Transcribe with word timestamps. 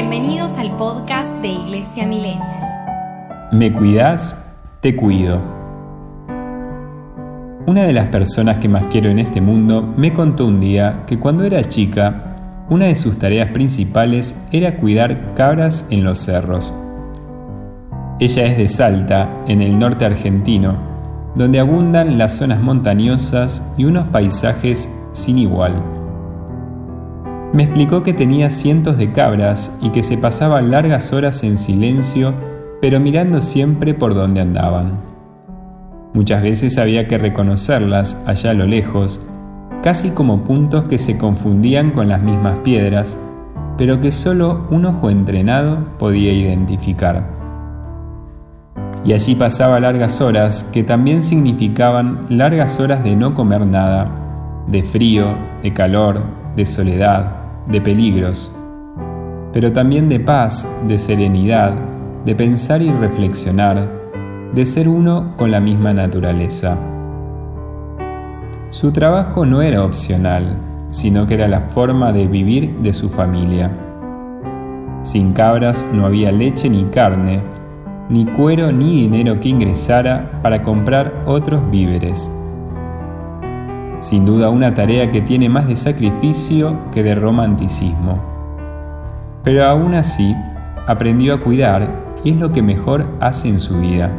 Bienvenidos 0.00 0.52
al 0.58 0.76
podcast 0.76 1.28
de 1.42 1.48
Iglesia 1.48 2.06
Millennial. 2.06 3.48
¿Me 3.50 3.72
cuidas? 3.72 4.40
Te 4.80 4.94
cuido. 4.94 5.42
Una 7.66 7.82
de 7.82 7.92
las 7.92 8.06
personas 8.06 8.58
que 8.58 8.68
más 8.68 8.84
quiero 8.92 9.10
en 9.10 9.18
este 9.18 9.40
mundo 9.40 9.82
me 9.96 10.12
contó 10.12 10.46
un 10.46 10.60
día 10.60 11.02
que 11.04 11.18
cuando 11.18 11.42
era 11.42 11.64
chica, 11.64 12.36
una 12.70 12.84
de 12.84 12.94
sus 12.94 13.18
tareas 13.18 13.50
principales 13.50 14.40
era 14.52 14.76
cuidar 14.76 15.34
cabras 15.34 15.84
en 15.90 16.04
los 16.04 16.20
cerros. 16.20 16.72
Ella 18.20 18.44
es 18.44 18.56
de 18.56 18.68
Salta, 18.68 19.42
en 19.48 19.62
el 19.62 19.80
norte 19.80 20.04
argentino, 20.04 20.76
donde 21.34 21.58
abundan 21.58 22.18
las 22.18 22.36
zonas 22.36 22.60
montañosas 22.60 23.74
y 23.76 23.84
unos 23.84 24.06
paisajes 24.10 24.88
sin 25.10 25.38
igual. 25.38 25.97
Me 27.58 27.64
explicó 27.64 28.04
que 28.04 28.12
tenía 28.14 28.50
cientos 28.50 28.98
de 28.98 29.10
cabras 29.10 29.76
y 29.82 29.90
que 29.90 30.04
se 30.04 30.16
pasaba 30.16 30.62
largas 30.62 31.12
horas 31.12 31.42
en 31.42 31.56
silencio, 31.56 32.32
pero 32.80 33.00
mirando 33.00 33.42
siempre 33.42 33.94
por 33.94 34.14
donde 34.14 34.40
andaban. 34.40 35.00
Muchas 36.14 36.40
veces 36.40 36.78
había 36.78 37.08
que 37.08 37.18
reconocerlas 37.18 38.16
allá 38.26 38.52
a 38.52 38.54
lo 38.54 38.64
lejos, 38.64 39.26
casi 39.82 40.10
como 40.10 40.44
puntos 40.44 40.84
que 40.84 40.98
se 40.98 41.18
confundían 41.18 41.90
con 41.90 42.08
las 42.08 42.22
mismas 42.22 42.58
piedras, 42.58 43.18
pero 43.76 44.00
que 44.00 44.12
solo 44.12 44.68
un 44.70 44.86
ojo 44.86 45.10
entrenado 45.10 45.98
podía 45.98 46.32
identificar. 46.32 47.28
Y 49.04 49.14
allí 49.14 49.34
pasaba 49.34 49.80
largas 49.80 50.20
horas 50.20 50.62
que 50.72 50.84
también 50.84 51.24
significaban 51.24 52.24
largas 52.28 52.78
horas 52.78 53.02
de 53.02 53.16
no 53.16 53.34
comer 53.34 53.66
nada, 53.66 54.64
de 54.68 54.84
frío, 54.84 55.36
de 55.60 55.74
calor, 55.74 56.22
de 56.54 56.64
soledad, 56.64 57.37
de 57.68 57.80
peligros, 57.80 58.54
pero 59.52 59.72
también 59.72 60.08
de 60.08 60.20
paz, 60.20 60.66
de 60.86 60.98
serenidad, 60.98 61.74
de 62.24 62.34
pensar 62.34 62.82
y 62.82 62.90
reflexionar, 62.90 63.88
de 64.52 64.64
ser 64.64 64.88
uno 64.88 65.34
con 65.36 65.50
la 65.50 65.60
misma 65.60 65.92
naturaleza. 65.92 66.78
Su 68.70 68.92
trabajo 68.92 69.46
no 69.46 69.62
era 69.62 69.84
opcional, 69.84 70.58
sino 70.90 71.26
que 71.26 71.34
era 71.34 71.48
la 71.48 71.62
forma 71.62 72.12
de 72.12 72.26
vivir 72.26 72.76
de 72.78 72.92
su 72.92 73.08
familia. 73.08 73.70
Sin 75.02 75.32
cabras 75.32 75.86
no 75.92 76.06
había 76.06 76.32
leche 76.32 76.68
ni 76.68 76.84
carne, 76.84 77.42
ni 78.08 78.24
cuero 78.24 78.72
ni 78.72 79.02
dinero 79.02 79.38
que 79.40 79.48
ingresara 79.48 80.40
para 80.42 80.62
comprar 80.62 81.24
otros 81.26 81.70
víveres. 81.70 82.30
Sin 84.00 84.24
duda 84.24 84.50
una 84.50 84.74
tarea 84.74 85.10
que 85.10 85.20
tiene 85.20 85.48
más 85.48 85.66
de 85.66 85.76
sacrificio 85.76 86.78
que 86.92 87.02
de 87.02 87.14
romanticismo. 87.14 88.22
Pero 89.42 89.64
aún 89.64 89.94
así, 89.94 90.34
aprendió 90.86 91.34
a 91.34 91.40
cuidar 91.40 91.88
y 92.22 92.30
es 92.30 92.36
lo 92.36 92.52
que 92.52 92.62
mejor 92.62 93.06
hace 93.20 93.48
en 93.48 93.58
su 93.58 93.80
vida. 93.80 94.10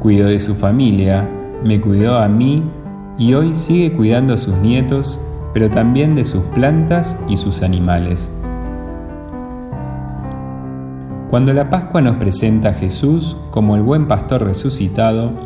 Cuidó 0.00 0.28
de 0.28 0.38
su 0.38 0.54
familia, 0.54 1.28
me 1.64 1.80
cuidó 1.80 2.18
a 2.18 2.28
mí 2.28 2.62
y 3.18 3.34
hoy 3.34 3.54
sigue 3.54 3.92
cuidando 3.92 4.34
a 4.34 4.36
sus 4.36 4.56
nietos, 4.58 5.20
pero 5.52 5.70
también 5.70 6.14
de 6.14 6.24
sus 6.24 6.42
plantas 6.46 7.16
y 7.28 7.36
sus 7.36 7.62
animales. 7.62 8.30
Cuando 11.30 11.52
la 11.52 11.70
Pascua 11.70 12.00
nos 12.00 12.16
presenta 12.16 12.68
a 12.68 12.74
Jesús 12.74 13.36
como 13.50 13.74
el 13.74 13.82
buen 13.82 14.06
pastor 14.06 14.44
resucitado, 14.44 15.45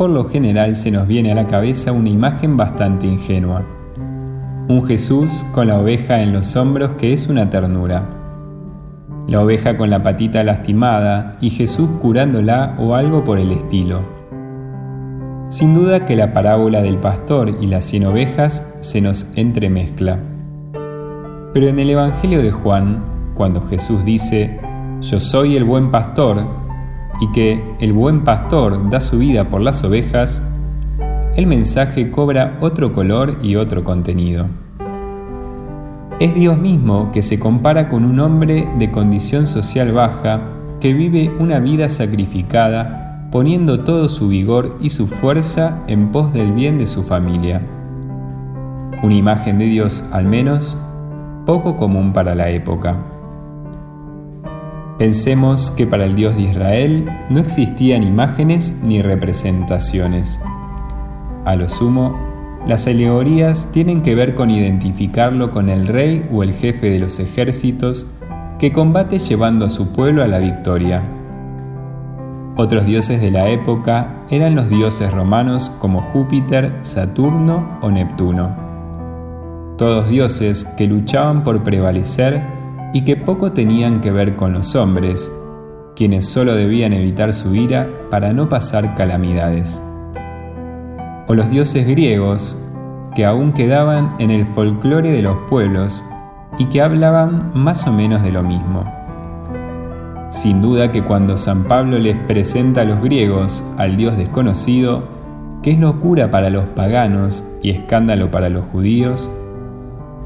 por 0.00 0.08
lo 0.08 0.30
general 0.30 0.76
se 0.76 0.90
nos 0.90 1.06
viene 1.06 1.30
a 1.30 1.34
la 1.34 1.46
cabeza 1.46 1.92
una 1.92 2.08
imagen 2.08 2.56
bastante 2.56 3.06
ingenua. 3.06 3.66
Un 4.66 4.86
Jesús 4.86 5.44
con 5.52 5.66
la 5.66 5.78
oveja 5.78 6.22
en 6.22 6.32
los 6.32 6.56
hombros 6.56 6.92
que 6.96 7.12
es 7.12 7.28
una 7.28 7.50
ternura. 7.50 8.08
La 9.28 9.42
oveja 9.42 9.76
con 9.76 9.90
la 9.90 10.02
patita 10.02 10.42
lastimada 10.42 11.36
y 11.42 11.50
Jesús 11.50 11.90
curándola 12.00 12.76
o 12.78 12.94
algo 12.94 13.24
por 13.24 13.38
el 13.38 13.52
estilo. 13.52 14.00
Sin 15.50 15.74
duda 15.74 16.06
que 16.06 16.16
la 16.16 16.32
parábola 16.32 16.80
del 16.80 16.96
pastor 16.96 17.58
y 17.60 17.66
las 17.66 17.84
cien 17.84 18.06
ovejas 18.06 18.74
se 18.80 19.02
nos 19.02 19.30
entremezcla. 19.36 20.18
Pero 21.52 21.68
en 21.68 21.78
el 21.78 21.90
Evangelio 21.90 22.40
de 22.40 22.52
Juan, 22.52 23.04
cuando 23.34 23.60
Jesús 23.66 24.02
dice, 24.06 24.60
Yo 25.02 25.20
soy 25.20 25.56
el 25.56 25.64
buen 25.64 25.90
pastor, 25.90 26.59
y 27.20 27.30
que 27.32 27.62
el 27.80 27.92
buen 27.92 28.24
pastor 28.24 28.90
da 28.90 29.00
su 29.00 29.18
vida 29.18 29.48
por 29.48 29.60
las 29.60 29.84
ovejas, 29.84 30.42
el 31.36 31.46
mensaje 31.46 32.10
cobra 32.10 32.58
otro 32.60 32.92
color 32.92 33.38
y 33.42 33.56
otro 33.56 33.84
contenido. 33.84 34.46
Es 36.18 36.34
Dios 36.34 36.58
mismo 36.58 37.10
que 37.12 37.22
se 37.22 37.38
compara 37.38 37.88
con 37.88 38.04
un 38.04 38.20
hombre 38.20 38.68
de 38.78 38.90
condición 38.90 39.46
social 39.46 39.92
baja 39.92 40.40
que 40.80 40.92
vive 40.92 41.30
una 41.38 41.60
vida 41.60 41.88
sacrificada 41.88 43.28
poniendo 43.30 43.80
todo 43.84 44.08
su 44.08 44.28
vigor 44.28 44.76
y 44.80 44.90
su 44.90 45.06
fuerza 45.06 45.78
en 45.86 46.10
pos 46.10 46.32
del 46.32 46.52
bien 46.52 46.78
de 46.78 46.86
su 46.86 47.04
familia. 47.04 47.62
Una 49.02 49.14
imagen 49.14 49.58
de 49.58 49.66
Dios, 49.66 50.04
al 50.12 50.26
menos, 50.26 50.76
poco 51.46 51.76
común 51.76 52.12
para 52.12 52.34
la 52.34 52.50
época. 52.50 52.98
Pensemos 55.00 55.70
que 55.70 55.86
para 55.86 56.04
el 56.04 56.14
Dios 56.14 56.36
de 56.36 56.42
Israel 56.42 57.08
no 57.30 57.40
existían 57.40 58.02
imágenes 58.02 58.74
ni 58.82 59.00
representaciones. 59.00 60.38
A 61.46 61.56
lo 61.56 61.70
sumo, 61.70 62.18
las 62.66 62.86
alegorías 62.86 63.70
tienen 63.72 64.02
que 64.02 64.14
ver 64.14 64.34
con 64.34 64.50
identificarlo 64.50 65.52
con 65.52 65.70
el 65.70 65.88
rey 65.88 66.28
o 66.30 66.42
el 66.42 66.52
jefe 66.52 66.90
de 66.90 66.98
los 66.98 67.18
ejércitos 67.18 68.08
que 68.58 68.74
combate 68.74 69.18
llevando 69.18 69.64
a 69.64 69.70
su 69.70 69.90
pueblo 69.90 70.22
a 70.22 70.26
la 70.26 70.38
victoria. 70.38 71.02
Otros 72.58 72.84
dioses 72.84 73.22
de 73.22 73.30
la 73.30 73.48
época 73.48 74.18
eran 74.28 74.54
los 74.54 74.68
dioses 74.68 75.10
romanos 75.10 75.70
como 75.70 76.02
Júpiter, 76.02 76.74
Saturno 76.82 77.78
o 77.80 77.90
Neptuno. 77.90 78.54
Todos 79.78 80.10
dioses 80.10 80.66
que 80.76 80.86
luchaban 80.86 81.42
por 81.42 81.62
prevalecer 81.62 82.59
y 82.92 83.02
que 83.02 83.16
poco 83.16 83.52
tenían 83.52 84.00
que 84.00 84.10
ver 84.10 84.36
con 84.36 84.52
los 84.52 84.74
hombres, 84.74 85.32
quienes 85.94 86.26
solo 86.26 86.54
debían 86.54 86.92
evitar 86.92 87.32
su 87.32 87.54
ira 87.54 87.88
para 88.10 88.32
no 88.32 88.48
pasar 88.48 88.94
calamidades. 88.94 89.82
O 91.28 91.34
los 91.34 91.50
dioses 91.50 91.86
griegos, 91.86 92.60
que 93.14 93.24
aún 93.24 93.52
quedaban 93.52 94.14
en 94.18 94.30
el 94.30 94.46
folclore 94.46 95.12
de 95.12 95.22
los 95.22 95.36
pueblos 95.48 96.04
y 96.58 96.66
que 96.66 96.82
hablaban 96.82 97.50
más 97.54 97.86
o 97.86 97.92
menos 97.92 98.22
de 98.22 98.32
lo 98.32 98.42
mismo. 98.42 98.84
Sin 100.30 100.62
duda 100.62 100.92
que 100.92 101.02
cuando 101.02 101.36
San 101.36 101.64
Pablo 101.64 101.98
les 101.98 102.16
presenta 102.16 102.82
a 102.82 102.84
los 102.84 103.00
griegos 103.02 103.64
al 103.78 103.96
Dios 103.96 104.16
desconocido, 104.16 105.08
que 105.62 105.72
es 105.72 105.78
locura 105.78 106.30
para 106.30 106.50
los 106.50 106.64
paganos 106.66 107.44
y 107.62 107.70
escándalo 107.70 108.30
para 108.30 108.48
los 108.48 108.62
judíos, 108.66 109.30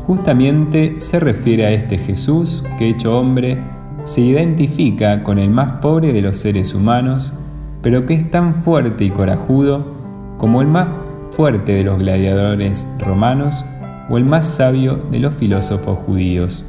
Justamente 0.07 1.01
se 1.01 1.19
refiere 1.19 1.65
a 1.65 1.71
este 1.71 1.97
Jesús 1.97 2.63
que 2.79 2.91
hecho 2.91 3.19
hombre 3.19 3.59
se 4.05 4.21
identifica 4.21 5.23
con 5.23 5.39
el 5.39 5.49
más 5.49 5.81
pobre 5.81 6.13
de 6.13 6.21
los 6.21 6.37
seres 6.37 6.75
humanos, 6.75 7.33
pero 7.81 8.05
que 8.05 8.13
es 8.13 8.31
tan 8.31 8.63
fuerte 8.63 9.05
y 9.05 9.11
corajudo 9.11 9.95
como 10.37 10.61
el 10.61 10.69
más 10.69 10.91
fuerte 11.31 11.73
de 11.73 11.85
los 11.85 11.99
gladiadores 11.99 12.87
romanos 12.99 13.65
o 14.11 14.19
el 14.19 14.27
más 14.27 14.47
sabio 14.47 14.97
de 15.11 15.21
los 15.21 15.35
filósofos 15.35 15.99
judíos. 16.01 16.67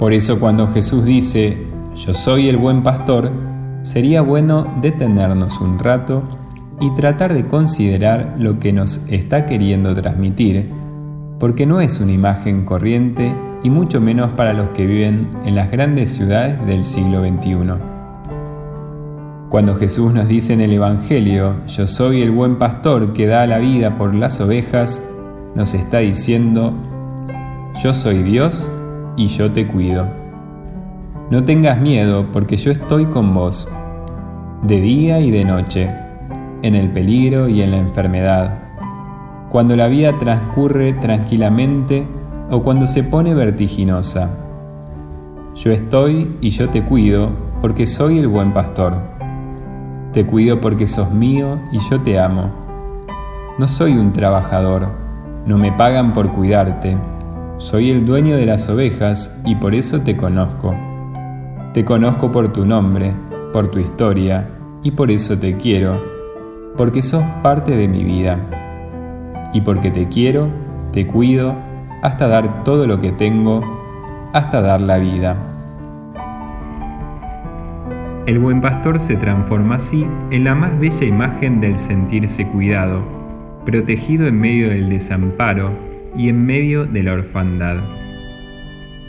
Por 0.00 0.12
eso 0.12 0.40
cuando 0.40 0.66
Jesús 0.68 1.04
dice, 1.04 1.64
yo 1.94 2.12
soy 2.12 2.48
el 2.48 2.56
buen 2.56 2.82
pastor, 2.82 3.30
sería 3.82 4.20
bueno 4.20 4.66
detenernos 4.80 5.60
un 5.60 5.78
rato 5.78 6.24
y 6.80 6.92
tratar 6.96 7.34
de 7.34 7.46
considerar 7.46 8.34
lo 8.36 8.58
que 8.58 8.72
nos 8.72 9.00
está 9.08 9.46
queriendo 9.46 9.94
transmitir 9.94 10.77
porque 11.38 11.66
no 11.66 11.80
es 11.80 12.00
una 12.00 12.12
imagen 12.12 12.64
corriente 12.64 13.34
y 13.62 13.70
mucho 13.70 14.00
menos 14.00 14.32
para 14.32 14.52
los 14.52 14.70
que 14.70 14.86
viven 14.86 15.30
en 15.44 15.54
las 15.54 15.70
grandes 15.70 16.10
ciudades 16.10 16.64
del 16.66 16.84
siglo 16.84 17.20
XXI. 17.20 17.74
Cuando 19.48 19.76
Jesús 19.76 20.12
nos 20.12 20.28
dice 20.28 20.52
en 20.52 20.60
el 20.60 20.72
Evangelio, 20.72 21.64
yo 21.66 21.86
soy 21.86 22.22
el 22.22 22.30
buen 22.30 22.56
pastor 22.56 23.12
que 23.12 23.26
da 23.26 23.46
la 23.46 23.58
vida 23.58 23.96
por 23.96 24.14
las 24.14 24.40
ovejas, 24.40 25.02
nos 25.54 25.74
está 25.74 25.98
diciendo, 25.98 26.74
yo 27.82 27.94
soy 27.94 28.22
Dios 28.22 28.70
y 29.16 29.28
yo 29.28 29.50
te 29.52 29.66
cuido. 29.66 30.06
No 31.30 31.44
tengas 31.44 31.80
miedo 31.80 32.26
porque 32.32 32.56
yo 32.56 32.70
estoy 32.70 33.06
con 33.06 33.32
vos, 33.32 33.68
de 34.62 34.80
día 34.80 35.20
y 35.20 35.30
de 35.30 35.44
noche, 35.44 35.90
en 36.62 36.74
el 36.74 36.90
peligro 36.90 37.48
y 37.48 37.62
en 37.62 37.70
la 37.70 37.78
enfermedad 37.78 38.67
cuando 39.50 39.76
la 39.76 39.88
vida 39.88 40.16
transcurre 40.18 40.92
tranquilamente 40.94 42.06
o 42.50 42.62
cuando 42.62 42.86
se 42.86 43.04
pone 43.04 43.34
vertiginosa. 43.34 44.30
Yo 45.54 45.72
estoy 45.72 46.36
y 46.40 46.50
yo 46.50 46.68
te 46.70 46.84
cuido 46.84 47.30
porque 47.60 47.86
soy 47.86 48.18
el 48.18 48.28
buen 48.28 48.52
pastor. 48.52 49.00
Te 50.12 50.24
cuido 50.26 50.60
porque 50.60 50.86
sos 50.86 51.10
mío 51.12 51.58
y 51.72 51.78
yo 51.90 52.00
te 52.00 52.18
amo. 52.18 52.50
No 53.58 53.66
soy 53.66 53.98
un 53.98 54.12
trabajador, 54.12 54.88
no 55.46 55.58
me 55.58 55.72
pagan 55.72 56.12
por 56.12 56.28
cuidarte, 56.32 56.96
Soy 57.58 57.90
el 57.90 58.06
dueño 58.06 58.36
de 58.36 58.46
las 58.46 58.68
ovejas 58.68 59.36
y 59.44 59.56
por 59.56 59.74
eso 59.74 60.00
te 60.02 60.16
conozco. 60.16 60.76
Te 61.74 61.84
conozco 61.84 62.30
por 62.30 62.52
tu 62.52 62.64
nombre, 62.64 63.16
por 63.52 63.68
tu 63.72 63.80
historia, 63.80 64.48
y 64.84 64.92
por 64.92 65.10
eso 65.10 65.36
te 65.36 65.56
quiero, 65.56 66.00
porque 66.76 67.02
sos 67.02 67.24
parte 67.42 67.76
de 67.76 67.88
mi 67.88 68.04
vida. 68.04 68.57
Y 69.52 69.60
porque 69.62 69.90
te 69.90 70.08
quiero, 70.08 70.48
te 70.92 71.06
cuido, 71.06 71.56
hasta 72.02 72.28
dar 72.28 72.64
todo 72.64 72.86
lo 72.86 73.00
que 73.00 73.12
tengo, 73.12 73.62
hasta 74.32 74.60
dar 74.60 74.80
la 74.80 74.98
vida. 74.98 75.36
El 78.26 78.38
buen 78.38 78.60
pastor 78.60 79.00
se 79.00 79.16
transforma 79.16 79.76
así 79.76 80.06
en 80.30 80.44
la 80.44 80.54
más 80.54 80.78
bella 80.78 81.04
imagen 81.04 81.60
del 81.60 81.78
sentirse 81.78 82.46
cuidado, 82.46 83.02
protegido 83.64 84.26
en 84.26 84.38
medio 84.38 84.68
del 84.68 84.90
desamparo 84.90 85.72
y 86.14 86.28
en 86.28 86.44
medio 86.44 86.84
de 86.84 87.02
la 87.02 87.14
orfandad. 87.14 87.78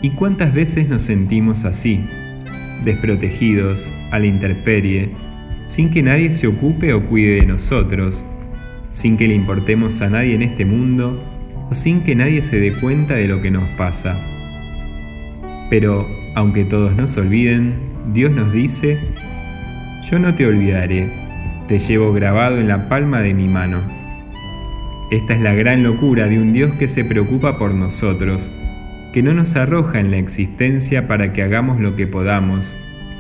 ¿Y 0.02 0.12
cuántas 0.12 0.54
veces 0.54 0.88
nos 0.88 1.02
sentimos 1.02 1.66
así, 1.66 2.00
desprotegidos, 2.86 3.94
a 4.12 4.20
la 4.20 4.26
intemperie, 4.26 5.10
sin 5.68 5.92
que 5.92 6.02
nadie 6.02 6.32
se 6.32 6.48
ocupe 6.48 6.94
o 6.94 7.04
cuide 7.04 7.42
de 7.42 7.46
nosotros, 7.46 8.24
sin 9.00 9.16
que 9.16 9.30
le 9.30 9.34
importemos 9.34 10.02
a 10.02 10.10
nadie 10.10 10.36
en 10.36 10.42
este 10.42 10.66
mundo 10.66 11.18
o 11.72 11.74
sin 11.74 12.02
que 12.02 12.16
nadie 12.16 12.42
se 12.42 12.60
dé 12.60 12.74
cuenta 12.74 13.14
de 13.14 13.30
lo 13.30 13.42
que 13.42 13.50
nos 13.50 13.64
pasa? 13.78 14.20
Pero, 15.70 16.06
aunque 16.36 16.66
todos 16.66 16.94
nos 16.98 17.16
olviden, 17.16 17.76
Dios 18.14 18.36
nos 18.36 18.52
dice, 18.52 18.98
yo 20.12 20.20
no 20.20 20.36
te 20.36 20.46
olvidaré, 20.46 21.08
te 21.70 21.80
llevo 21.80 22.12
grabado 22.12 22.60
en 22.60 22.68
la 22.68 22.90
palma 22.90 23.22
de 23.22 23.34
mi 23.34 23.48
mano. 23.48 23.80
Esta 25.12 25.34
es 25.34 25.40
la 25.40 25.54
gran 25.54 25.82
locura 25.82 26.28
de 26.28 26.38
un 26.38 26.52
Dios 26.52 26.74
que 26.74 26.90
se 26.90 27.06
preocupa 27.06 27.58
por 27.58 27.74
nosotros, 27.74 28.52
que 29.14 29.24
no 29.24 29.34
nos 29.34 29.56
arroja 29.56 30.02
en 30.02 30.12
la 30.12 30.18
existencia 30.18 31.08
para 31.08 31.32
que 31.32 31.42
hagamos 31.42 31.80
lo 31.80 31.96
que 31.96 32.06
podamos, 32.06 32.70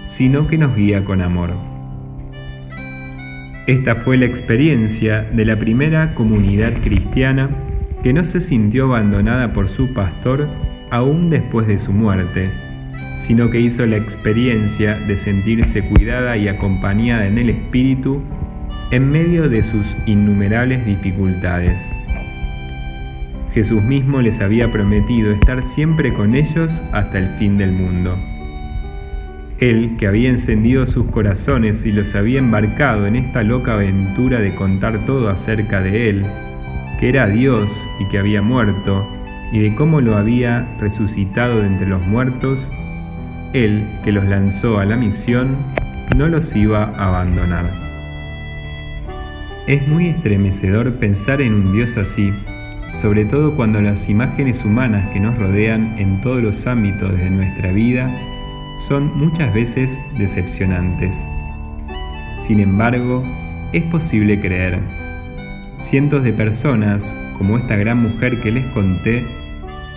sino 0.09 0.45
que 0.45 0.57
nos 0.57 0.75
guía 0.75 1.05
con 1.05 1.21
amor. 1.21 1.78
Esta 3.69 3.93
fue 3.93 4.17
la 4.17 4.25
experiencia 4.25 5.21
de 5.31 5.45
la 5.45 5.55
primera 5.55 6.15
comunidad 6.15 6.73
cristiana 6.81 7.51
que 8.01 8.13
no 8.13 8.25
se 8.25 8.41
sintió 8.41 8.85
abandonada 8.85 9.53
por 9.53 9.67
su 9.67 9.93
pastor 9.93 10.49
aún 10.89 11.29
después 11.29 11.67
de 11.67 11.77
su 11.77 11.93
muerte 11.93 12.49
sino 13.19 13.51
que 13.51 13.59
hizo 13.59 13.85
la 13.85 13.97
experiencia 13.97 14.95
de 14.95 15.15
sentirse 15.15 15.83
cuidada 15.83 16.35
y 16.35 16.47
acompañada 16.47 17.27
en 17.27 17.37
el 17.37 17.51
Espíritu 17.51 18.23
en 18.89 19.11
medio 19.11 19.47
de 19.49 19.61
sus 19.61 19.85
innumerables 20.07 20.83
dificultades. 20.83 21.79
Jesús 23.53 23.83
mismo 23.83 24.21
les 24.21 24.41
había 24.41 24.71
prometido 24.71 25.31
estar 25.31 25.61
siempre 25.61 26.11
con 26.11 26.33
ellos 26.33 26.81
hasta 26.91 27.19
el 27.19 27.27
fin 27.37 27.59
del 27.59 27.71
mundo. 27.71 28.17
Él, 29.59 29.97
que 29.97 30.07
había 30.07 30.29
encendido 30.29 30.87
sus 30.87 31.05
corazones 31.11 31.85
y 31.85 31.91
los 31.91 32.15
había 32.15 32.39
embarcado 32.39 33.07
en 33.07 33.17
esta 33.17 33.43
loca 33.43 33.73
aventura 33.73 34.39
de 34.39 34.55
contar 34.55 34.97
todo 35.05 35.27
acerca 35.27 35.81
de 35.81 36.09
Él, 36.09 36.25
que 36.99 37.09
era 37.09 37.27
Dios 37.27 37.69
y 37.99 38.09
que 38.09 38.19
había 38.19 38.41
muerto, 38.41 39.05
y 39.51 39.59
de 39.59 39.75
cómo 39.75 39.99
lo 39.99 40.15
había 40.15 40.65
resucitado 40.79 41.59
de 41.59 41.67
entre 41.67 41.87
los 41.87 42.05
muertos, 42.07 42.69
él, 43.53 43.83
que 44.03 44.11
los 44.11 44.25
lanzó 44.25 44.79
a 44.79 44.85
la 44.85 44.95
misión, 44.95 45.55
no 46.15 46.27
los 46.27 46.55
iba 46.55 46.83
a 46.83 47.07
abandonar. 47.07 47.65
Es 49.67 49.87
muy 49.87 50.07
estremecedor 50.07 50.93
pensar 50.93 51.41
en 51.41 51.53
un 51.53 51.73
Dios 51.73 51.97
así, 51.97 52.31
sobre 53.01 53.25
todo 53.25 53.55
cuando 53.55 53.81
las 53.81 54.09
imágenes 54.09 54.63
humanas 54.63 55.09
que 55.09 55.19
nos 55.19 55.37
rodean 55.37 55.95
en 55.97 56.21
todos 56.21 56.43
los 56.43 56.67
ámbitos 56.67 57.17
de 57.17 57.29
nuestra 57.29 57.71
vida 57.71 58.09
son 58.89 59.15
muchas 59.19 59.53
veces 59.53 59.97
decepcionantes. 60.17 61.15
Sin 62.39 62.59
embargo, 62.59 63.23
es 63.71 63.83
posible 63.83 64.41
creer. 64.41 64.79
Cientos 65.77 66.23
de 66.23 66.33
personas, 66.33 67.15
como 67.37 67.59
esta 67.59 67.75
gran 67.75 68.01
mujer 68.01 68.41
que 68.41 68.51
les 68.51 68.65
conté, 68.73 69.23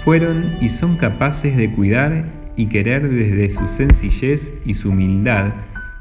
fueron 0.04 0.44
y 0.60 0.68
son 0.68 0.96
capaces 0.98 1.56
de 1.56 1.70
cuidar 1.70 2.26
y 2.54 2.66
querer 2.66 3.08
desde 3.08 3.48
su 3.48 3.66
sencillez 3.66 4.52
y 4.66 4.74
su 4.74 4.90
humildad, 4.90 5.54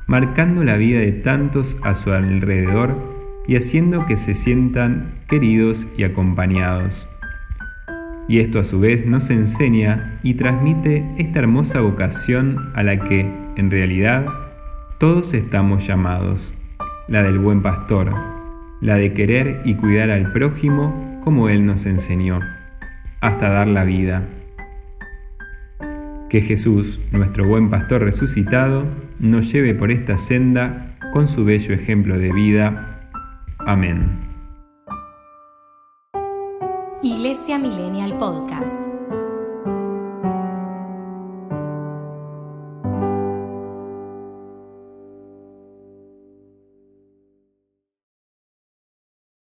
marcando 0.07 0.65
la 0.65 0.75
vida 0.75 0.99
de 0.99 1.13
tantos 1.13 1.77
a 1.83 1.93
su 1.93 2.11
alrededor 2.11 2.97
y 3.47 3.55
haciendo 3.55 4.05
que 4.05 4.17
se 4.17 4.33
sientan 4.33 5.13
queridos 5.29 5.87
y 5.97 6.03
acompañados. 6.03 7.07
Y 8.31 8.39
esto 8.39 8.59
a 8.59 8.63
su 8.63 8.79
vez 8.79 9.05
nos 9.05 9.29
enseña 9.29 10.17
y 10.23 10.35
transmite 10.35 11.03
esta 11.17 11.39
hermosa 11.39 11.81
vocación 11.81 12.71
a 12.75 12.81
la 12.81 12.97
que, 12.97 13.29
en 13.57 13.69
realidad, 13.69 14.25
todos 14.99 15.33
estamos 15.33 15.85
llamados, 15.85 16.53
la 17.09 17.23
del 17.23 17.39
buen 17.39 17.61
pastor, 17.61 18.15
la 18.79 18.95
de 18.95 19.11
querer 19.11 19.59
y 19.65 19.73
cuidar 19.75 20.11
al 20.11 20.31
prójimo 20.31 21.19
como 21.25 21.49
Él 21.49 21.65
nos 21.65 21.85
enseñó, 21.85 22.39
hasta 23.19 23.49
dar 23.49 23.67
la 23.67 23.83
vida. 23.83 24.23
Que 26.29 26.39
Jesús, 26.39 27.01
nuestro 27.11 27.45
buen 27.45 27.69
pastor 27.69 28.01
resucitado, 28.01 28.85
nos 29.19 29.51
lleve 29.51 29.73
por 29.73 29.91
esta 29.91 30.17
senda 30.17 30.95
con 31.11 31.27
su 31.27 31.43
bello 31.43 31.73
ejemplo 31.73 32.17
de 32.17 32.31
vida. 32.31 33.09
Amén. 33.59 34.30
Iglesia 37.03 37.57
Millennial 37.57 38.13
Podcast. 38.19 39.00